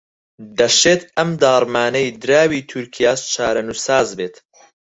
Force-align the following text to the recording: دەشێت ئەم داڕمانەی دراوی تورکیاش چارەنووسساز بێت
دەشێت 0.57 1.01
ئەم 1.15 1.29
داڕمانەی 1.41 2.15
دراوی 2.21 2.65
تورکیاش 2.71 3.19
چارەنووسساز 3.33 4.09
بێت 4.17 4.35